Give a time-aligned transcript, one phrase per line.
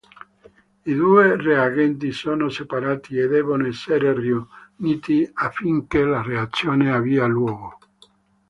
[0.83, 7.77] I due reagenti sono separati e devono essere riuniti affinché la reazione abbia luogo.